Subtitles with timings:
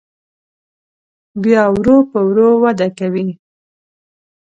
[1.43, 3.29] بیا ورو په ورو وده کوي.